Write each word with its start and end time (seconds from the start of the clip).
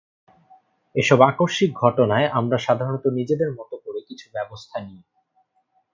এসব 0.95 1.19
আকস্মিক 1.21 1.71
ঘটনায় 1.81 2.27
আমরা 2.39 2.57
সাধারণত 2.57 3.05
নিজেদের 3.09 3.49
মতো 3.51 3.75
করে 3.77 3.99
কিছু 4.09 4.25
ব্যবস্থা 4.33 4.77
নিই। 4.79 5.01